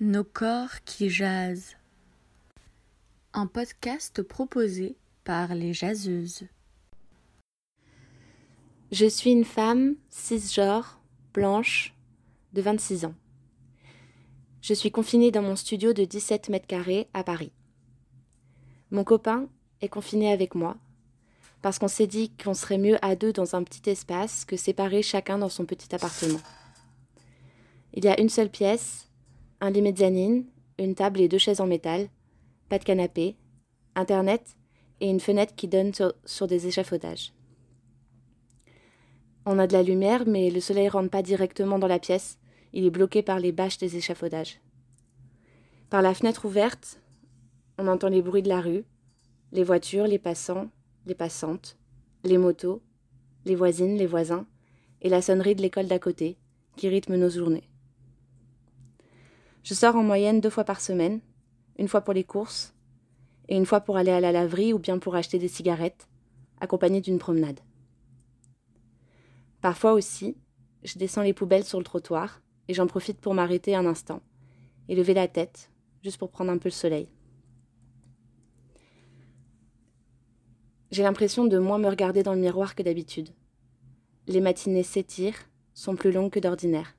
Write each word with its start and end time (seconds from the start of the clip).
Nos 0.00 0.24
corps 0.24 0.82
qui 0.84 1.08
jasent. 1.08 1.76
Un 3.32 3.46
podcast 3.46 4.22
proposé 4.22 4.96
par 5.22 5.54
les 5.54 5.72
jaseuses. 5.72 6.48
Je 8.90 9.06
suis 9.06 9.30
une 9.30 9.44
femme 9.44 9.94
cisgenre, 10.10 11.00
blanche, 11.32 11.94
de 12.54 12.60
26 12.60 13.04
ans. 13.04 13.14
Je 14.62 14.74
suis 14.74 14.90
confinée 14.90 15.30
dans 15.30 15.42
mon 15.42 15.54
studio 15.54 15.92
de 15.92 16.04
17 16.04 16.48
mètres 16.48 16.66
carrés 16.66 17.06
à 17.14 17.22
Paris. 17.22 17.52
Mon 18.90 19.04
copain 19.04 19.46
est 19.80 19.88
confiné 19.88 20.32
avec 20.32 20.56
moi 20.56 20.76
parce 21.62 21.78
qu'on 21.78 21.86
s'est 21.86 22.08
dit 22.08 22.32
qu'on 22.42 22.54
serait 22.54 22.78
mieux 22.78 22.98
à 23.00 23.14
deux 23.14 23.32
dans 23.32 23.54
un 23.54 23.62
petit 23.62 23.88
espace 23.88 24.44
que 24.44 24.56
séparés 24.56 25.02
chacun 25.02 25.38
dans 25.38 25.48
son 25.48 25.66
petit 25.66 25.94
appartement. 25.94 26.40
Il 27.92 28.04
y 28.04 28.08
a 28.08 28.20
une 28.20 28.28
seule 28.28 28.50
pièce, 28.50 29.08
un 29.64 29.70
lit 29.70 29.80
mezzanine, 29.80 30.44
une 30.78 30.94
table 30.94 31.22
et 31.22 31.28
deux 31.28 31.38
chaises 31.38 31.62
en 31.62 31.66
métal, 31.66 32.08
pas 32.68 32.78
de 32.78 32.84
canapé, 32.84 33.34
internet 33.94 34.56
et 35.00 35.08
une 35.08 35.20
fenêtre 35.20 35.54
qui 35.54 35.68
donne 35.68 35.92
sur, 36.26 36.46
des 36.46 36.66
échafaudages. 36.66 37.32
On 39.46 39.58
a 39.58 39.66
de 39.66 39.72
la 39.72 39.82
lumière, 39.82 40.24
mais 40.26 40.50
le 40.50 40.60
soleil 40.60 40.88
rentre 40.88 41.08
pas 41.08 41.22
directement 41.22 41.78
dans 41.78 41.86
la 41.86 41.98
pièce, 41.98 42.38
il 42.74 42.84
est 42.84 42.90
bloqué 42.90 43.22
par 43.22 43.40
les 43.40 43.52
bâches 43.52 43.78
des 43.78 43.96
échafaudages. 43.96 44.60
Par 45.88 46.02
la 46.02 46.12
fenêtre 46.12 46.44
ouverte, 46.44 47.00
on 47.78 47.88
entend 47.88 48.08
les 48.08 48.20
bruits 48.20 48.42
de 48.42 48.48
la 48.50 48.60
rue, 48.60 48.84
les 49.52 49.64
voitures, 49.64 50.06
les 50.06 50.18
passants, 50.18 50.68
les 51.06 51.14
passantes, 51.14 51.78
les 52.22 52.36
motos, 52.36 52.82
les 53.46 53.54
voisines, 53.54 53.96
les 53.96 54.06
voisins, 54.06 54.46
et 55.00 55.08
la 55.08 55.22
sonnerie 55.22 55.54
de 55.54 55.62
l'école 55.62 55.86
d'à 55.86 55.98
côté, 55.98 56.36
qui 56.76 56.88
rythme 56.88 57.16
nos 57.16 57.30
journées. 57.30 57.68
Je 59.64 59.72
sors 59.72 59.96
en 59.96 60.02
moyenne 60.02 60.42
deux 60.42 60.50
fois 60.50 60.64
par 60.64 60.82
semaine, 60.82 61.22
une 61.78 61.88
fois 61.88 62.02
pour 62.02 62.12
les 62.12 62.22
courses, 62.22 62.74
et 63.48 63.56
une 63.56 63.64
fois 63.64 63.80
pour 63.80 63.96
aller 63.96 64.10
à 64.10 64.20
la 64.20 64.30
laverie 64.30 64.74
ou 64.74 64.78
bien 64.78 64.98
pour 64.98 65.16
acheter 65.16 65.38
des 65.38 65.48
cigarettes, 65.48 66.06
accompagnée 66.60 67.00
d'une 67.00 67.18
promenade. 67.18 67.60
Parfois 69.62 69.94
aussi, 69.94 70.36
je 70.82 70.98
descends 70.98 71.22
les 71.22 71.32
poubelles 71.32 71.64
sur 71.64 71.78
le 71.78 71.84
trottoir, 71.84 72.42
et 72.68 72.74
j'en 72.74 72.86
profite 72.86 73.18
pour 73.22 73.32
m'arrêter 73.32 73.74
un 73.74 73.86
instant, 73.86 74.20
et 74.90 74.94
lever 74.94 75.14
la 75.14 75.28
tête, 75.28 75.70
juste 76.02 76.18
pour 76.18 76.30
prendre 76.30 76.52
un 76.52 76.58
peu 76.58 76.68
le 76.68 76.72
soleil. 76.72 77.08
J'ai 80.90 81.04
l'impression 81.04 81.46
de 81.46 81.56
moins 81.56 81.78
me 81.78 81.88
regarder 81.88 82.22
dans 82.22 82.34
le 82.34 82.40
miroir 82.40 82.74
que 82.74 82.82
d'habitude. 82.82 83.30
Les 84.26 84.42
matinées 84.42 84.82
s'étirent, 84.82 85.48
sont 85.72 85.96
plus 85.96 86.12
longues 86.12 86.30
que 86.32 86.38
d'ordinaire. 86.38 86.94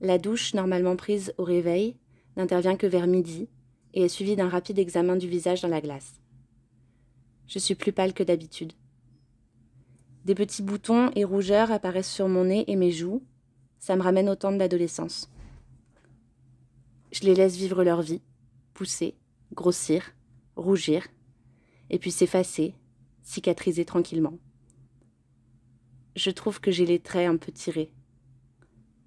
La 0.00 0.18
douche, 0.18 0.54
normalement 0.54 0.96
prise 0.96 1.32
au 1.38 1.44
réveil, 1.44 1.96
n'intervient 2.36 2.76
que 2.76 2.86
vers 2.86 3.06
midi 3.06 3.48
et 3.94 4.02
est 4.02 4.08
suivie 4.08 4.36
d'un 4.36 4.48
rapide 4.48 4.78
examen 4.78 5.16
du 5.16 5.28
visage 5.28 5.62
dans 5.62 5.68
la 5.68 5.80
glace. 5.80 6.20
Je 7.46 7.58
suis 7.58 7.74
plus 7.74 7.92
pâle 7.92 8.12
que 8.12 8.22
d'habitude. 8.22 8.72
Des 10.24 10.34
petits 10.34 10.62
boutons 10.62 11.10
et 11.14 11.24
rougeurs 11.24 11.70
apparaissent 11.70 12.10
sur 12.10 12.28
mon 12.28 12.44
nez 12.44 12.64
et 12.66 12.76
mes 12.76 12.90
joues. 12.90 13.22
Ça 13.78 13.94
me 13.94 14.02
ramène 14.02 14.30
au 14.30 14.34
temps 14.34 14.52
de 14.52 14.58
l'adolescence. 14.58 15.30
Je 17.12 17.20
les 17.20 17.34
laisse 17.34 17.56
vivre 17.56 17.84
leur 17.84 18.02
vie, 18.02 18.22
pousser, 18.72 19.14
grossir, 19.52 20.14
rougir, 20.56 21.06
et 21.90 21.98
puis 21.98 22.10
s'effacer, 22.10 22.74
cicatriser 23.22 23.84
tranquillement. 23.84 24.38
Je 26.16 26.30
trouve 26.30 26.60
que 26.60 26.70
j'ai 26.70 26.86
les 26.86 26.98
traits 26.98 27.28
un 27.28 27.36
peu 27.36 27.52
tirés. 27.52 27.92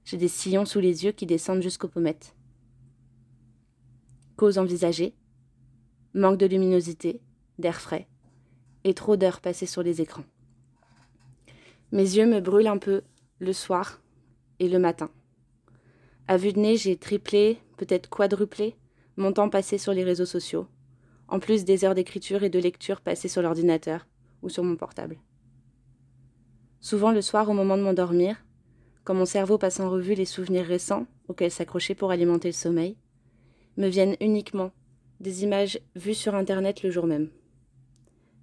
J'ai 0.08 0.16
des 0.16 0.30
sillons 0.30 0.64
sous 0.64 0.80
les 0.80 1.04
yeux 1.04 1.12
qui 1.12 1.26
descendent 1.26 1.62
jusqu'aux 1.62 1.90
pommettes. 1.90 2.34
Cause 4.38 4.58
envisagée, 4.58 5.14
manque 6.14 6.38
de 6.38 6.46
luminosité, 6.46 7.20
d'air 7.60 7.82
frais, 7.82 8.08
et 8.86 8.94
trop 8.94 9.18
d'heures 9.18 9.42
passées 9.42 9.66
sur 9.66 9.84
les 9.84 10.00
écrans. 10.00 10.24
Mes 11.92 12.04
yeux 12.04 12.26
me 12.26 12.40
brûlent 12.40 12.70
un 12.70 12.78
peu 12.78 13.02
le 13.40 13.52
soir 13.52 14.02
et 14.60 14.70
le 14.70 14.80
matin. 14.80 15.10
À 16.30 16.38
vue 16.38 16.54
de 16.54 16.60
nez, 16.62 16.78
j'ai 16.78 16.96
triplé, 16.96 17.60
peut-être 17.76 18.10
quadruplé, 18.10 18.78
mon 19.18 19.34
temps 19.34 19.50
passé 19.50 19.78
sur 19.78 19.92
les 19.92 20.06
réseaux 20.06 20.26
sociaux, 20.26 20.68
en 21.28 21.40
plus 21.40 21.66
des 21.66 21.84
heures 21.84 21.96
d'écriture 21.96 22.44
et 22.44 22.50
de 22.50 22.60
lecture 22.60 23.02
passées 23.02 23.28
sur 23.28 23.42
l'ordinateur 23.42 24.08
ou 24.42 24.48
sur 24.48 24.64
mon 24.64 24.78
portable. 24.78 25.20
Souvent 26.80 27.12
le 27.12 27.22
soir 27.22 27.50
au 27.50 27.54
moment 27.54 27.76
de 27.76 27.84
m'endormir, 27.84 28.42
quand 29.08 29.14
mon 29.14 29.24
cerveau 29.26 29.58
passe 29.58 29.80
en 29.80 29.90
revue 29.90 30.16
les 30.16 30.26
souvenirs 30.26 30.66
récents 30.66 31.08
auxquels 31.30 31.50
s'accrocher 31.50 31.96
pour 31.96 32.12
alimenter 32.12 32.50
le 32.50 32.54
sommeil, 32.54 32.98
me 33.78 33.88
viennent 33.88 34.18
uniquement 34.20 34.74
des 35.22 35.44
images 35.46 35.80
vues 35.96 36.14
sur 36.14 36.36
Internet 36.36 36.84
le 36.84 36.92
jour 36.92 37.08
même. 37.08 37.30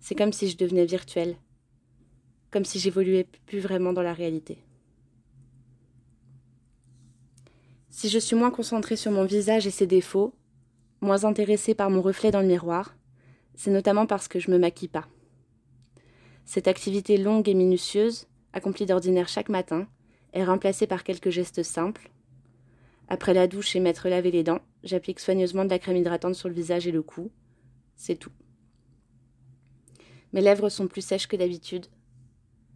C'est 0.00 0.14
comme 0.14 0.32
si 0.32 0.48
je 0.48 0.56
devenais 0.56 0.86
virtuelle, 0.86 1.36
comme 2.50 2.64
si 2.64 2.78
j'évoluais 2.78 3.28
plus 3.44 3.58
vraiment 3.58 3.92
dans 3.92 4.00
la 4.00 4.14
réalité. 4.14 4.56
Si 7.90 8.08
je 8.08 8.18
suis 8.18 8.34
moins 8.34 8.50
concentrée 8.50 8.96
sur 8.96 9.12
mon 9.12 9.26
visage 9.26 9.66
et 9.66 9.70
ses 9.70 9.86
défauts, 9.86 10.32
moins 11.02 11.24
intéressée 11.24 11.74
par 11.74 11.90
mon 11.90 12.00
reflet 12.00 12.30
dans 12.30 12.40
le 12.40 12.48
miroir, 12.48 12.96
c'est 13.54 13.70
notamment 13.70 14.06
parce 14.06 14.28
que 14.28 14.40
je 14.40 14.50
me 14.50 14.58
maquille 14.58 14.88
pas. 14.88 15.08
Cette 16.46 16.68
activité 16.68 17.18
longue 17.18 17.50
et 17.50 17.54
minutieuse, 17.54 18.28
accomplie 18.54 18.86
d'ordinaire 18.86 19.28
chaque 19.28 19.50
matin, 19.50 19.86
est 20.34 20.44
remplacée 20.44 20.86
par 20.86 21.04
quelques 21.04 21.30
gestes 21.30 21.62
simples. 21.62 22.10
Après 23.08 23.34
la 23.34 23.46
douche 23.46 23.74
et 23.76 23.80
m'être 23.80 24.08
lavé 24.08 24.30
les 24.30 24.42
dents, 24.42 24.60
j'applique 24.82 25.20
soigneusement 25.20 25.64
de 25.64 25.70
la 25.70 25.78
crème 25.78 25.96
hydratante 25.96 26.34
sur 26.34 26.48
le 26.48 26.54
visage 26.54 26.86
et 26.86 26.92
le 26.92 27.02
cou. 27.02 27.30
C'est 27.96 28.16
tout. 28.16 28.32
Mes 30.32 30.40
lèvres 30.40 30.68
sont 30.68 30.88
plus 30.88 31.02
sèches 31.02 31.28
que 31.28 31.36
d'habitude. 31.36 31.86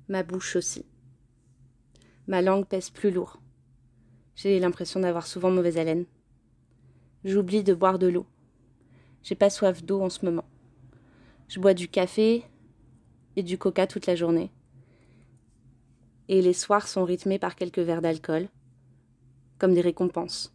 Ma 0.09 0.23
bouche 0.23 0.55
aussi. 0.55 0.87
Ma 2.29 2.41
langue 2.41 2.67
pèse 2.67 2.91
plus 2.91 3.11
lourd. 3.11 3.41
J'ai 4.37 4.61
l'impression 4.61 5.01
d'avoir 5.01 5.27
souvent 5.27 5.51
mauvaise 5.51 5.79
haleine. 5.79 6.07
J'oublie 7.25 7.65
de 7.65 7.75
boire 7.75 7.99
de 7.99 8.07
l'eau. 8.07 8.27
J'ai 9.25 9.35
pas 9.35 9.51
soif 9.51 9.83
d'eau 9.83 10.01
en 10.01 10.11
ce 10.11 10.25
moment. 10.25 10.45
Je 11.49 11.59
bois 11.59 11.75
du 11.75 11.89
café 11.89 12.45
et 13.35 13.43
du 13.43 13.59
coca 13.59 13.89
toute 13.89 14.07
la 14.07 14.15
journée. 14.15 14.53
Et 16.29 16.43
les 16.43 16.53
soirs 16.53 16.89
sont 16.89 17.05
rythmés 17.05 17.39
par 17.39 17.57
quelques 17.57 17.79
verres 17.79 18.03
d'alcool, 18.03 18.49
comme 19.59 19.75
des 19.75 19.81
récompenses. 19.81 20.55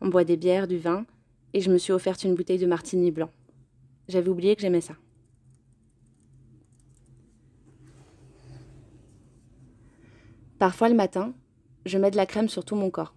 On 0.00 0.08
boit 0.08 0.24
des 0.24 0.36
bières, 0.36 0.68
du 0.68 0.78
vin, 0.78 1.06
et 1.54 1.60
je 1.60 1.70
me 1.70 1.78
suis 1.78 1.92
offerte 1.92 2.24
une 2.24 2.34
bouteille 2.34 2.58
de 2.58 2.66
martini 2.66 3.10
blanc. 3.10 3.30
J'avais 4.08 4.28
oublié 4.28 4.54
que 4.56 4.62
j'aimais 4.62 4.80
ça. 4.80 4.94
Parfois 10.58 10.88
le 10.88 10.94
matin, 10.94 11.34
je 11.86 11.98
mets 11.98 12.10
de 12.10 12.16
la 12.16 12.26
crème 12.26 12.48
sur 12.48 12.64
tout 12.64 12.76
mon 12.76 12.90
corps. 12.90 13.14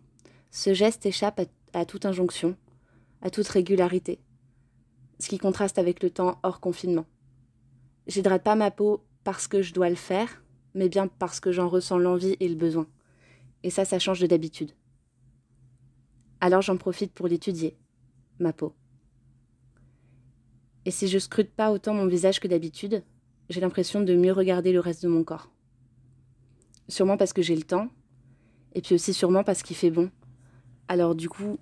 Ce 0.51 0.73
geste 0.73 1.05
échappe 1.05 1.39
à 1.39 1.45
à 1.75 1.85
toute 1.85 2.05
injonction, 2.05 2.55
à 3.21 3.29
toute 3.29 3.47
régularité, 3.47 4.19
ce 5.19 5.27
qui 5.27 5.37
contraste 5.37 5.77
avec 5.77 6.01
le 6.01 6.09
temps 6.09 6.39
hors 6.43 6.59
confinement. 6.59 7.05
J'hydrate 8.07 8.43
pas 8.43 8.55
ma 8.55 8.71
peau 8.71 9.03
parce 9.23 9.47
que 9.47 9.61
je 9.61 9.73
dois 9.73 9.89
le 9.89 9.95
faire, 9.95 10.41
mais 10.75 10.89
bien 10.89 11.07
parce 11.07 11.39
que 11.39 11.51
j'en 11.51 11.67
ressens 11.67 11.97
l'envie 11.97 12.35
et 12.39 12.47
le 12.47 12.55
besoin. 12.55 12.85
Et 13.63 13.71
ça, 13.71 13.85
ça 13.85 13.97
change 13.97 14.19
de 14.19 14.27
d'habitude. 14.27 14.71
Alors 16.41 16.61
j'en 16.61 16.77
profite 16.77 17.13
pour 17.13 17.27
l'étudier, 17.27 17.75
ma 18.37 18.53
peau. 18.53 18.75
Et 20.83 20.91
si 20.91 21.07
je 21.07 21.17
scrute 21.17 21.49
pas 21.49 21.71
autant 21.71 21.95
mon 21.95 22.05
visage 22.05 22.39
que 22.39 22.47
d'habitude, 22.47 23.03
j'ai 23.49 23.61
l'impression 23.61 24.01
de 24.01 24.13
mieux 24.13 24.33
regarder 24.33 24.71
le 24.71 24.79
reste 24.79 25.01
de 25.01 25.07
mon 25.07 25.23
corps. 25.23 25.49
Sûrement 26.87 27.17
parce 27.17 27.33
que 27.33 27.41
j'ai 27.41 27.55
le 27.55 27.63
temps, 27.63 27.89
et 28.73 28.81
puis 28.81 28.93
aussi 28.93 29.13
sûrement 29.13 29.43
parce 29.43 29.63
qu'il 29.63 29.75
fait 29.75 29.89
bon, 29.89 30.11
alors 30.87 31.15
du 31.15 31.29
coup, 31.29 31.57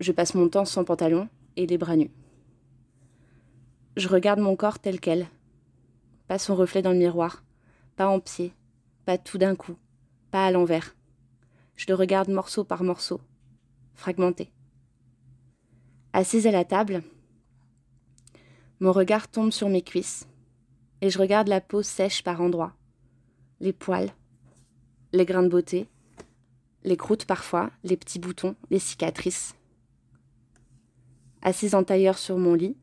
je 0.00 0.10
passe 0.10 0.34
mon 0.34 0.48
temps 0.48 0.64
sans 0.64 0.82
pantalon 0.82 1.28
et 1.56 1.66
les 1.66 1.78
bras 1.78 1.96
nus. 1.96 2.10
Je 3.96 4.08
regarde 4.08 4.40
mon 4.40 4.56
corps 4.56 4.80
tel 4.80 4.98
quel, 4.98 5.28
pas 6.26 6.38
son 6.38 6.56
reflet 6.56 6.82
dans 6.82 6.92
le 6.92 6.98
miroir, 6.98 7.44
pas 7.96 8.08
en 8.08 8.20
pied, 8.20 8.52
pas 9.04 9.18
tout 9.18 9.38
d'un 9.38 9.56
coup, 9.56 9.76
pas 10.30 10.46
à 10.46 10.50
l'envers. 10.50 10.94
Je 11.76 11.86
le 11.88 11.94
regarde 11.94 12.28
morceau 12.28 12.62
par 12.64 12.84
morceau, 12.84 13.20
fragmenté. 13.94 14.50
Assise 16.12 16.46
à 16.46 16.50
la 16.50 16.64
table, 16.64 17.02
mon 18.80 18.92
regard 18.92 19.28
tombe 19.28 19.52
sur 19.52 19.68
mes 19.68 19.82
cuisses 19.82 20.26
et 21.00 21.10
je 21.10 21.18
regarde 21.18 21.48
la 21.48 21.60
peau 21.60 21.82
sèche 21.82 22.22
par 22.22 22.40
endroits, 22.40 22.74
les 23.60 23.72
poils, 23.72 24.10
les 25.12 25.24
grains 25.24 25.42
de 25.42 25.48
beauté, 25.48 25.88
les 26.84 26.96
croûtes 26.96 27.24
parfois, 27.24 27.70
les 27.84 27.96
petits 27.96 28.18
boutons, 28.18 28.54
les 28.70 28.78
cicatrices. 28.78 29.54
Assise 31.42 31.74
en 31.74 31.84
tailleur 31.84 32.18
sur 32.18 32.38
mon 32.38 32.54
lit, 32.54 32.76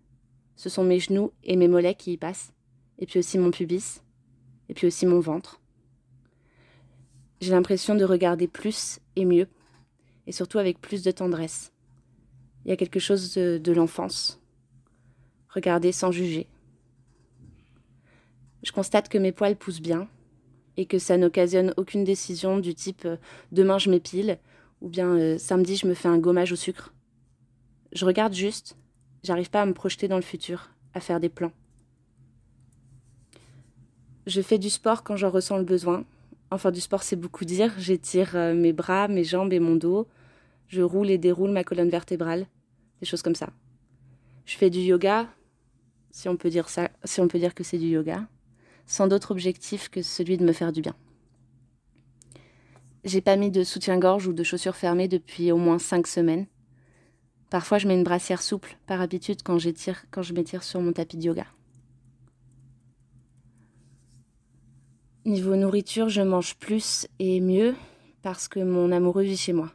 ce 0.55 0.69
sont 0.69 0.83
mes 0.83 0.99
genoux 0.99 1.31
et 1.43 1.55
mes 1.55 1.67
mollets 1.67 1.95
qui 1.95 2.13
y 2.13 2.17
passent, 2.17 2.53
et 2.99 3.05
puis 3.05 3.19
aussi 3.19 3.37
mon 3.37 3.51
pubis, 3.51 4.01
et 4.69 4.73
puis 4.73 4.87
aussi 4.87 5.05
mon 5.05 5.19
ventre. 5.19 5.59
J'ai 7.41 7.51
l'impression 7.51 7.95
de 7.95 8.05
regarder 8.05 8.47
plus 8.47 8.99
et 9.15 9.25
mieux, 9.25 9.47
et 10.27 10.31
surtout 10.31 10.59
avec 10.59 10.79
plus 10.79 11.03
de 11.03 11.11
tendresse. 11.11 11.73
Il 12.65 12.69
y 12.69 12.71
a 12.71 12.77
quelque 12.77 12.99
chose 12.99 13.33
de, 13.33 13.71
l'enfance. 13.73 14.39
Regarder 15.49 15.91
sans 15.91 16.11
juger. 16.11 16.47
Je 18.63 18.71
constate 18.71 19.09
que 19.09 19.17
mes 19.17 19.33
poils 19.33 19.57
poussent 19.57 19.81
bien 19.81 20.07
et 20.77 20.85
que 20.85 20.99
ça 20.99 21.17
n'occasionne 21.17 21.73
aucune 21.75 22.05
décision 22.05 22.59
du 22.59 22.73
type 22.73 23.05
euh, 23.05 23.17
demain 23.51 23.77
je 23.77 23.91
m'épile 23.91 24.39
ou 24.81 24.87
bien 24.87 25.09
euh, 25.09 25.37
samedi 25.37 25.75
je 25.75 25.85
me 25.85 25.93
fais 25.93 26.07
un 26.07 26.17
gommage 26.17 26.53
au 26.53 26.55
sucre. 26.55 26.93
Je 27.91 28.05
regarde 28.05 28.33
juste, 28.33 28.77
j'arrive 29.23 29.49
pas 29.49 29.61
à 29.61 29.65
me 29.65 29.73
projeter 29.73 30.07
dans 30.07 30.15
le 30.15 30.23
futur, 30.23 30.71
à 30.93 31.01
faire 31.01 31.19
des 31.19 31.29
plans. 31.29 31.51
Je 34.25 34.41
fais 34.41 34.57
du 34.57 34.69
sport 34.69 35.03
quand 35.03 35.15
j'en 35.15 35.29
ressens 35.29 35.57
le 35.57 35.63
besoin. 35.63 36.05
Enfin, 36.51 36.71
du 36.71 36.79
sport, 36.79 37.03
c'est 37.03 37.15
beaucoup 37.15 37.45
dire. 37.45 37.73
J'étire 37.77 38.35
euh, 38.35 38.53
mes 38.53 38.73
bras, 38.73 39.07
mes 39.07 39.23
jambes 39.23 39.53
et 39.53 39.59
mon 39.59 39.75
dos. 39.75 40.07
Je 40.67 40.81
roule 40.81 41.09
et 41.09 41.17
déroule 41.17 41.51
ma 41.51 41.63
colonne 41.63 41.89
vertébrale. 41.89 42.47
Des 42.99 43.05
choses 43.05 43.21
comme 43.21 43.35
ça. 43.35 43.49
Je 44.45 44.57
fais 44.57 44.69
du 44.69 44.79
yoga, 44.79 45.27
si 46.11 46.29
on 46.29 46.35
peut 46.35 46.49
dire 46.49 46.65
que 46.67 47.63
c'est 47.63 47.77
du 47.77 47.87
yoga, 47.87 48.27
sans 48.85 49.07
d'autre 49.07 49.31
objectif 49.31 49.89
que 49.89 50.01
celui 50.01 50.37
de 50.37 50.45
me 50.45 50.53
faire 50.53 50.71
du 50.71 50.81
bien. 50.81 50.95
J'ai 53.03 53.21
pas 53.21 53.35
mis 53.35 53.51
de 53.51 53.63
soutien-gorge 53.63 54.27
ou 54.27 54.33
de 54.33 54.43
chaussures 54.43 54.75
fermées 54.75 55.07
depuis 55.07 55.51
au 55.51 55.57
moins 55.57 55.79
cinq 55.79 56.07
semaines. 56.07 56.45
Parfois, 57.49 57.77
je 57.77 57.87
mets 57.87 57.95
une 57.95 58.03
brassière 58.03 58.41
souple, 58.41 58.77
par 58.87 59.01
habitude, 59.01 59.43
quand 59.43 59.59
je 59.59 60.33
m'étire 60.33 60.63
sur 60.63 60.81
mon 60.81 60.93
tapis 60.93 61.17
de 61.17 61.23
yoga. 61.23 61.45
Niveau 65.25 65.55
nourriture, 65.55 66.09
je 66.09 66.21
mange 66.21 66.55
plus 66.55 67.07
et 67.17 67.39
mieux 67.39 67.75
parce 68.23 68.49
que 68.49 68.59
mon 68.59 68.91
amoureux 68.91 69.23
vit 69.23 69.37
chez 69.37 69.53
moi. 69.53 69.71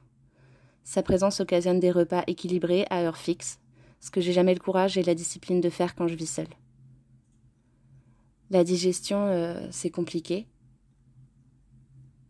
Sa 0.84 1.02
présence 1.02 1.40
occasionne 1.40 1.80
des 1.80 1.90
repas 1.90 2.22
équilibrés 2.26 2.86
à 2.90 3.00
heure 3.00 3.16
fixe, 3.16 3.58
ce 3.98 4.10
que 4.10 4.20
j'ai 4.20 4.34
jamais 4.34 4.52
le 4.52 4.60
courage 4.60 4.98
et 4.98 5.02
la 5.02 5.14
discipline 5.14 5.62
de 5.62 5.70
faire 5.70 5.94
quand 5.94 6.06
je 6.06 6.16
vis 6.16 6.26
seule. 6.26 6.48
La 8.50 8.62
digestion, 8.62 9.26
euh, 9.28 9.66
c'est 9.70 9.88
compliqué. 9.88 10.46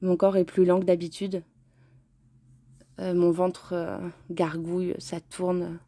Mon 0.00 0.16
corps 0.16 0.36
est 0.36 0.44
plus 0.44 0.64
lent 0.64 0.78
que 0.78 0.84
d'habitude. 0.84 1.42
Euh, 3.00 3.14
mon 3.14 3.32
ventre 3.32 3.72
euh, 3.72 3.98
gargouille, 4.30 4.94
ça 4.98 5.20
tourne. 5.20 5.80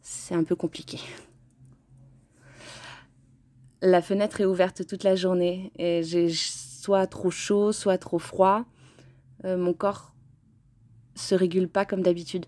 C'est 0.00 0.34
un 0.34 0.42
peu 0.42 0.56
compliqué. 0.56 0.98
La 3.84 4.00
fenêtre 4.00 4.40
est 4.40 4.44
ouverte 4.44 4.86
toute 4.86 5.02
la 5.02 5.16
journée 5.16 5.72
et 5.76 6.04
j'ai 6.04 6.28
soit 6.32 7.08
trop 7.08 7.32
chaud, 7.32 7.72
soit 7.72 7.98
trop 7.98 8.20
froid. 8.20 8.64
Euh, 9.44 9.56
mon 9.56 9.74
corps 9.74 10.14
se 11.16 11.34
régule 11.34 11.68
pas 11.68 11.84
comme 11.84 12.00
d'habitude. 12.00 12.46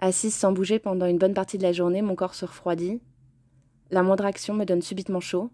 Assise 0.00 0.34
sans 0.34 0.52
bouger 0.52 0.78
pendant 0.78 1.04
une 1.04 1.18
bonne 1.18 1.34
partie 1.34 1.58
de 1.58 1.62
la 1.64 1.74
journée, 1.74 2.00
mon 2.00 2.14
corps 2.14 2.34
se 2.34 2.46
refroidit. 2.46 3.02
La 3.90 4.02
moindre 4.02 4.24
action 4.24 4.54
me 4.54 4.64
donne 4.64 4.80
subitement 4.80 5.20
chaud. 5.20 5.50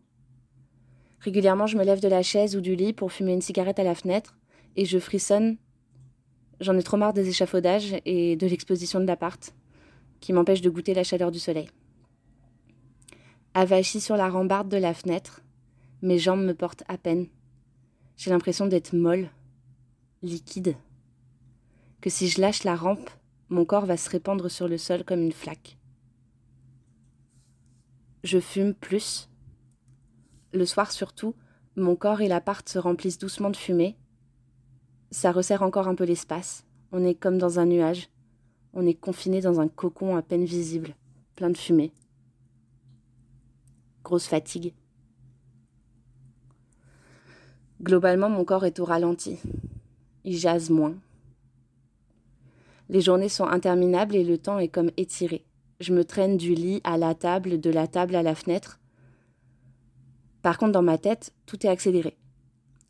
Régulièrement, 1.18 1.66
je 1.66 1.76
me 1.76 1.82
lève 1.82 2.00
de 2.00 2.06
la 2.06 2.22
chaise 2.22 2.54
ou 2.54 2.60
du 2.60 2.76
lit 2.76 2.92
pour 2.92 3.10
fumer 3.10 3.32
une 3.32 3.42
cigarette 3.42 3.80
à 3.80 3.84
la 3.84 3.96
fenêtre 3.96 4.38
et 4.76 4.84
je 4.84 5.00
frissonne. 5.00 5.56
J'en 6.60 6.78
ai 6.78 6.84
trop 6.84 6.98
marre 6.98 7.14
des 7.14 7.28
échafaudages 7.28 7.96
et 8.04 8.36
de 8.36 8.46
l'exposition 8.46 9.00
de 9.00 9.06
l'appart, 9.06 9.56
qui 10.20 10.32
m'empêche 10.32 10.60
de 10.60 10.70
goûter 10.70 10.94
la 10.94 11.02
chaleur 11.02 11.32
du 11.32 11.40
soleil. 11.40 11.68
Avachie 13.60 14.00
sur 14.00 14.16
la 14.16 14.30
rambarde 14.30 14.68
de 14.68 14.76
la 14.76 14.94
fenêtre, 14.94 15.40
mes 16.00 16.16
jambes 16.16 16.44
me 16.44 16.54
portent 16.54 16.84
à 16.86 16.96
peine. 16.96 17.26
J'ai 18.16 18.30
l'impression 18.30 18.68
d'être 18.68 18.94
molle, 18.94 19.30
liquide. 20.22 20.76
Que 22.00 22.08
si 22.08 22.28
je 22.28 22.40
lâche 22.40 22.62
la 22.62 22.76
rampe, 22.76 23.10
mon 23.48 23.64
corps 23.64 23.84
va 23.84 23.96
se 23.96 24.08
répandre 24.10 24.48
sur 24.48 24.68
le 24.68 24.78
sol 24.78 25.02
comme 25.02 25.22
une 25.22 25.32
flaque. 25.32 25.76
Je 28.22 28.38
fume 28.38 28.74
plus. 28.74 29.28
Le 30.52 30.64
soir 30.64 30.92
surtout, 30.92 31.34
mon 31.74 31.96
corps 31.96 32.20
et 32.20 32.28
l'appart 32.28 32.68
se 32.68 32.78
remplissent 32.78 33.18
doucement 33.18 33.50
de 33.50 33.56
fumée. 33.56 33.96
Ça 35.10 35.32
resserre 35.32 35.62
encore 35.62 35.88
un 35.88 35.96
peu 35.96 36.04
l'espace. 36.04 36.64
On 36.92 37.04
est 37.04 37.16
comme 37.16 37.38
dans 37.38 37.58
un 37.58 37.66
nuage. 37.66 38.08
On 38.72 38.86
est 38.86 38.94
confiné 38.94 39.40
dans 39.40 39.58
un 39.58 39.66
cocon 39.66 40.14
à 40.14 40.22
peine 40.22 40.44
visible, 40.44 40.94
plein 41.34 41.50
de 41.50 41.58
fumée 41.58 41.92
grosse 44.08 44.26
fatigue. 44.26 44.72
Globalement, 47.82 48.30
mon 48.30 48.42
corps 48.42 48.64
est 48.64 48.80
au 48.80 48.86
ralenti. 48.86 49.38
Il 50.24 50.34
jase 50.34 50.70
moins. 50.70 50.94
Les 52.88 53.02
journées 53.02 53.28
sont 53.28 53.46
interminables 53.46 54.16
et 54.16 54.24
le 54.24 54.38
temps 54.38 54.58
est 54.58 54.68
comme 54.68 54.90
étiré. 54.96 55.44
Je 55.78 55.92
me 55.92 56.06
traîne 56.06 56.38
du 56.38 56.54
lit 56.54 56.80
à 56.84 56.96
la 56.96 57.14
table, 57.14 57.60
de 57.60 57.68
la 57.68 57.86
table 57.86 58.16
à 58.16 58.22
la 58.22 58.34
fenêtre. 58.34 58.80
Par 60.40 60.56
contre, 60.56 60.72
dans 60.72 60.82
ma 60.82 60.96
tête, 60.96 61.34
tout 61.44 61.66
est 61.66 61.68
accéléré. 61.68 62.16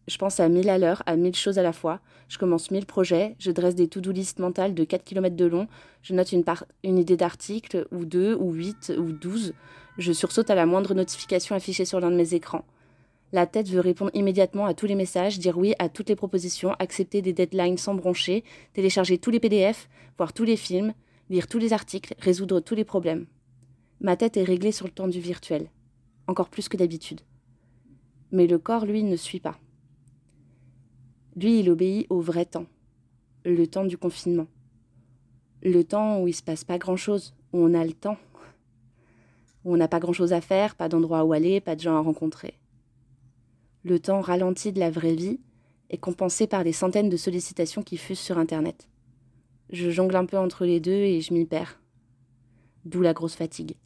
Je 0.09 0.17
pense 0.17 0.41
à 0.41 0.49
mille 0.49 0.71
à 0.71 0.79
l'heure, 0.79 1.03
à 1.05 1.17
mille 1.17 1.37
choses 1.37 1.59
à 1.59 1.63
la 1.63 1.75
fois. 1.75 2.01
Je 2.29 2.39
commence 2.39 2.71
mille 2.71 2.87
projets, 2.87 3.37
je 3.39 3.51
dresse 3.51 3.75
des 3.75 3.89
to-do 3.89 4.11
list 4.11 4.39
mentales 4.39 4.75
de 4.75 4.85
4 4.85 5.05
km 5.05 5.37
de 5.37 5.45
long, 5.45 5.69
je 6.03 6.15
note 6.15 6.33
une, 6.33 6.45
une 6.83 6.99
idée 6.99 7.19
d'article, 7.19 7.87
ou 7.93 8.07
deux, 8.07 8.35
ou 8.35 8.53
huit, 8.53 8.91
ou 8.99 9.13
douze. 9.13 9.53
Je 9.99 10.13
sursaute 10.13 10.49
à 10.49 10.55
la 10.55 10.65
moindre 10.65 10.95
notification 10.95 11.55
affichée 11.55 11.85
sur 11.85 12.01
l'un 12.01 12.11
de 12.11 12.17
mes 12.17 12.33
écrans. 12.33 12.65
La 13.33 13.47
tête 13.47 13.69
veut 13.69 13.81
répondre 13.81 14.11
immédiatement 14.15 14.65
à 14.65 14.73
tous 14.73 14.87
les 14.87 14.95
messages, 14.95 15.39
dire 15.39 15.59
oui 15.59 15.75
à 15.79 15.91
toutes 15.91 16.09
les 16.09 16.17
propositions, 16.17 16.73
accepter 16.79 17.21
des 17.21 17.35
deadlines 17.35 17.77
sans 17.77 17.95
broncher, 17.95 18.45
télécharger 18.73 19.19
tous 19.19 19.31
les 19.31 19.41
PDF, 19.41 19.91
voir 20.17 20.33
tous 20.33 20.45
les 20.45 20.57
films, 20.57 20.95
lire 21.29 21.49
tous 21.49 21.59
les 21.59 21.75
articles, 21.75 22.15
résoudre 22.19 22.61
tous 22.61 22.75
les 22.75 22.85
problèmes. 22.85 23.27
Ma 24.01 24.17
tête 24.17 24.39
est 24.39 24.45
réglée 24.45 24.73
sur 24.73 24.87
le 24.87 24.93
temps 24.93 25.09
du 25.09 25.21
virtuel, 25.21 25.69
encore 26.27 26.49
plus 26.49 26.71
que 26.71 26.79
d'habitude. 26.79 27.21
Mais 28.33 28.47
le 28.47 28.59
corps, 28.59 28.87
lui, 28.87 29.03
ne 29.03 29.17
suit 29.17 29.41
pas. 29.41 29.59
Lui, 31.40 31.61
il 31.61 31.70
obéit 31.70 32.05
au 32.11 32.20
vrai 32.20 32.46
temps, 32.46 32.67
le 33.44 33.69
temps 33.69 33.85
du 33.85 33.96
confinement. 33.96 34.49
Le 35.62 35.85
temps 35.85 36.20
où 36.20 36.26
il 36.26 36.35
se 36.35 36.43
passe 36.43 36.64
pas 36.64 36.79
grand-chose, 36.79 37.32
où 37.52 37.58
on 37.58 37.75
a 37.75 37.85
le 37.85 37.93
temps, 37.93 38.17
où 39.64 39.73
on 39.73 39.76
n'a 39.76 39.87
pas 39.87 40.00
grand-chose 40.00 40.32
à 40.32 40.40
faire, 40.40 40.75
pas 40.75 40.88
d'endroit 40.88 41.23
où 41.23 41.32
aller, 41.32 41.61
pas 41.61 41.76
de 41.76 41.81
gens 41.81 41.96
à 41.96 42.00
rencontrer. 42.00 42.55
Le 43.85 44.00
temps 44.00 44.20
ralenti 44.20 44.73
de 44.73 44.81
la 44.81 44.90
vraie 44.90 45.14
vie 45.14 45.38
est 45.90 45.99
compensé 45.99 46.49
par 46.49 46.64
les 46.64 46.73
centaines 46.73 47.08
de 47.08 47.17
sollicitations 47.17 47.85
qui 47.85 47.99
fusent 47.99 48.19
sur 48.19 48.37
Internet. 48.37 48.88
Je 49.70 49.90
jongle 49.90 50.17
un 50.17 50.26
peu 50.26 50.38
entre 50.38 50.64
les 50.64 50.81
deux 50.81 50.90
et 50.90 51.20
je 51.20 51.32
m'y 51.32 51.44
perds. 51.44 51.80
D'où 52.85 53.00
la 53.00 53.12
grosse 53.12 53.37
fatigue. 53.37 53.76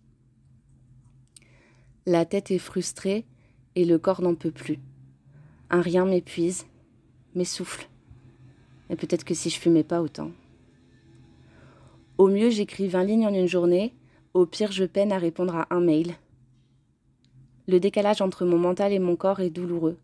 La 2.07 2.25
tête 2.25 2.51
est 2.51 2.59
frustrée 2.59 3.27
et 3.75 3.85
le 3.85 3.99
corps 3.99 4.23
n'en 4.23 4.37
peut 4.37 4.53
plus. 4.53 4.79
Un 5.69 5.83
rien 5.83 6.07
m'épuise 6.07 6.65
m'essouffle. 7.35 7.89
Et 8.91 8.97
peut-être 8.97 9.25
que 9.25 9.35
si 9.35 9.51
je 9.51 9.59
fumais 9.59 9.85
pas 9.85 10.03
autant. 10.03 10.31
Au 12.19 12.29
mieux, 12.29 12.51
j'écris 12.51 12.89
20 12.89 13.05
lignes 13.05 13.27
en 13.27 13.35
une 13.35 13.49
journée, 13.49 13.95
au 14.35 14.47
pire, 14.47 14.73
je 14.73 14.85
peine 14.85 15.13
à 15.13 15.19
répondre 15.19 15.57
à 15.57 15.67
un 15.71 15.81
mail. 15.81 16.15
Le 17.69 17.81
décalage 17.81 18.21
entre 18.21 18.45
mon 18.45 18.59
mental 18.59 18.93
et 18.93 18.99
mon 18.99 19.17
corps 19.17 19.41
est 19.41 19.51
douloureux. 19.51 19.99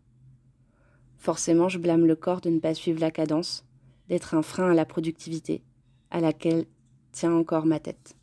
Forcément, 1.17 1.67
je 1.69 1.77
blâme 1.77 2.05
le 2.05 2.15
corps 2.15 2.41
de 2.41 2.49
ne 2.49 2.59
pas 2.59 2.73
suivre 2.73 3.01
la 3.01 3.11
cadence, 3.11 3.65
d'être 4.07 4.33
un 4.33 4.41
frein 4.41 4.71
à 4.71 4.73
la 4.73 4.85
productivité, 4.85 5.61
à 6.11 6.21
laquelle 6.21 6.65
tient 7.11 7.33
encore 7.33 7.65
ma 7.65 7.79
tête. 7.79 8.15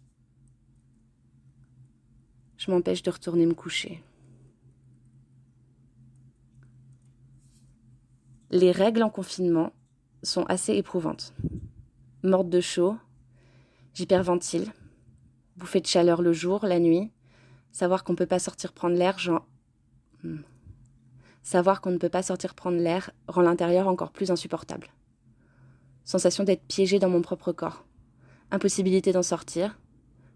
Je 2.56 2.70
m'empêche 2.70 3.02
de 3.02 3.10
retourner 3.10 3.46
me 3.46 3.54
coucher. 3.54 4.02
Les 8.50 8.70
règles 8.70 9.02
en 9.02 9.10
confinement 9.10 9.72
sont 10.22 10.44
assez 10.44 10.74
éprouvantes. 10.74 11.34
Morte 12.22 12.48
de 12.48 12.60
chaud, 12.60 12.96
j'hyperventile, 13.92 14.72
bouffée 15.56 15.80
de 15.80 15.86
chaleur 15.86 16.22
le 16.22 16.32
jour, 16.32 16.64
la 16.64 16.78
nuit, 16.78 17.10
savoir 17.72 18.04
qu'on 18.04 18.12
ne 18.12 18.18
peut 18.18 18.26
pas 18.26 18.38
sortir 18.38 18.72
prendre 18.72 18.96
l'air, 18.96 19.18
genre... 19.18 19.46
Hmm. 20.22 20.42
Savoir 21.42 21.80
qu'on 21.80 21.90
ne 21.90 21.98
peut 21.98 22.08
pas 22.08 22.22
sortir 22.22 22.54
prendre 22.54 22.78
l'air 22.78 23.10
rend 23.26 23.42
l'intérieur 23.42 23.88
encore 23.88 24.12
plus 24.12 24.30
insupportable. 24.30 24.88
Sensation 26.04 26.44
d'être 26.44 26.66
piégée 26.66 27.00
dans 27.00 27.10
mon 27.10 27.22
propre 27.22 27.50
corps. 27.50 27.84
Impossibilité 28.52 29.12
d'en 29.12 29.22
sortir, 29.22 29.76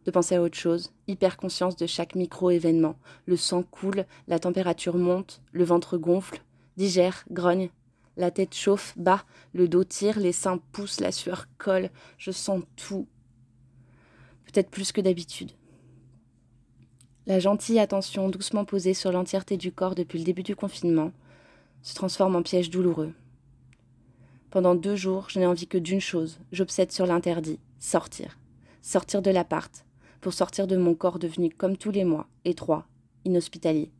de 0.05 0.11
penser 0.11 0.35
à 0.35 0.43
autre 0.43 0.59
chose, 0.59 0.93
hyper 1.07 1.37
conscience 1.37 1.76
de 1.76 1.87
chaque 1.87 2.17
micro-événement. 2.17 2.97
Le 3.26 3.37
sang 3.37 3.62
coule, 3.62 4.05
la 4.26 4.40
température 4.40 4.97
monte, 4.97 5.43
le 5.52 5.62
ventre 5.62 5.97
gonfle, 5.97 6.43
digère, 6.76 7.25
grogne, 7.31 7.71
la 8.21 8.31
tête 8.31 8.55
chauffe, 8.55 8.93
bas, 8.97 9.25
le 9.55 9.67
dos 9.67 9.83
tire, 9.83 10.21
les 10.21 10.33
seins 10.33 10.59
poussent, 10.73 11.00
la 11.00 11.11
sueur 11.11 11.47
colle, 11.59 11.91
je 12.19 12.31
sens 12.31 12.62
tout. 12.77 13.09
Peut-être 14.45 14.71
plus 14.71 14.93
que 14.93 15.00
d'habitude. 15.00 15.53
La 17.27 17.39
gentille 17.39 17.79
attention 17.79 18.29
doucement 18.29 18.65
posée 18.65 18.95
sur 18.95 19.11
l'entièreté 19.11 19.57
du 19.57 19.73
corps 19.73 19.95
depuis 19.95 20.19
le 20.19 20.25
début 20.25 20.43
du 20.43 20.55
confinement 20.55 21.12
se 21.83 21.95
transforme 21.95 22.37
en 22.37 22.43
piège 22.43 22.71
douloureux. 22.71 23.15
Pendant 24.50 24.75
deux 24.75 24.97
jours, 24.97 25.27
je 25.31 25.39
n'ai 25.39 25.47
envie 25.47 25.67
que 25.67 25.79
d'une 25.79 26.00
chose, 26.00 26.41
j'obsède 26.53 26.93
sur 26.93 27.07
l'interdit, 27.07 27.59
sortir. 27.79 28.39
Sortir 28.83 29.23
de 29.23 29.31
l'appart, 29.31 29.87
pour 30.21 30.35
sortir 30.35 30.67
de 30.67 30.77
mon 30.77 30.95
corps 30.95 31.19
devenu 31.19 31.50
comme 31.50 31.77
tous 31.77 31.91
les 31.91 32.05
mois, 32.05 32.27
étroit, 32.45 32.87
inhospitalier. 33.25 33.91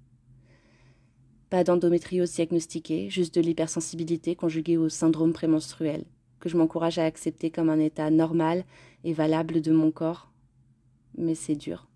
Pas 1.51 1.65
d'endométriose 1.65 2.33
diagnostiquée, 2.33 3.11
juste 3.11 3.35
de 3.35 3.41
l'hypersensibilité 3.41 4.37
conjuguée 4.37 4.77
au 4.77 4.89
syndrome 4.89 5.33
prémenstruel, 5.33 6.05
que 6.39 6.49
je 6.49 6.57
m'encourage 6.57 7.01
à 7.01 7.05
accepter 7.05 7.51
comme 7.51 7.69
un 7.69 7.81
état 7.81 8.09
normal 8.09 8.65
et 9.03 9.13
valable 9.13 9.61
de 9.61 9.73
mon 9.73 9.91
corps. 9.91 10.31
Mais 11.19 11.35
c'est 11.35 11.57
dur. 11.57 11.89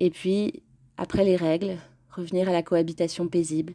Et 0.00 0.10
puis, 0.10 0.64
après 0.96 1.24
les 1.24 1.36
règles, 1.36 1.76
revenir 2.10 2.48
à 2.48 2.52
la 2.52 2.64
cohabitation 2.64 3.28
paisible, 3.28 3.74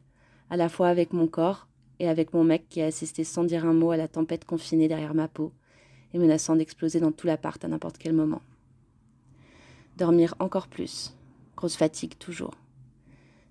à 0.50 0.57
la 0.57 0.67
fois 0.67 0.89
avec 0.89 1.13
mon 1.13 1.27
corps 1.27 1.69
et 2.00 2.09
avec 2.09 2.33
mon 2.33 2.43
mec 2.43 2.67
qui 2.67 2.81
a 2.81 2.88
assisté 2.88 3.24
sans 3.24 3.45
dire 3.45 3.65
un 3.65 3.74
mot 3.74 3.91
à 3.91 3.97
la 3.97 4.09
tempête 4.09 4.43
confinée 4.43 4.89
derrière 4.89 5.15
ma 5.15 5.29
peau 5.29 5.53
et 6.13 6.19
menaçant 6.19 6.57
d'exploser 6.57 7.00
dans 7.00 7.13
tout 7.13 7.25
l'appart 7.25 7.63
à 7.63 7.69
n'importe 7.69 8.00
quel 8.00 8.13
moment. 8.13 8.41
Dormir 9.95 10.35
encore 10.39 10.67
plus, 10.67 11.15
grosse 11.55 11.77
fatigue 11.77 12.17
toujours. 12.17 12.51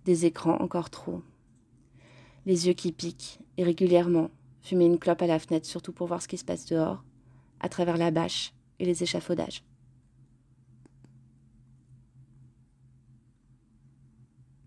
Des 0.05 0.27
écrans 0.27 0.61
encore 0.61 0.91
trop. 0.91 1.23
Les 2.45 2.67
yeux 2.67 2.75
qui 2.75 2.93
piquent, 2.93 3.39
et 3.57 3.65
régulièrement, 3.65 4.31
fumer 4.61 4.85
une 4.85 4.99
clope 4.99 5.23
à 5.23 5.27
la 5.27 5.39
fenêtre 5.39 5.67
surtout 5.67 5.93
pour 5.93 6.07
voir 6.07 6.21
ce 6.21 6.29
qui 6.29 6.37
se 6.37 6.45
passe 6.45 6.67
dehors, 6.67 7.03
à 7.61 7.71
travers 7.71 7.97
la 7.97 8.11
bâche 8.11 8.53
et 8.79 8.85
les 8.85 9.03
échafaudages. 9.03 9.65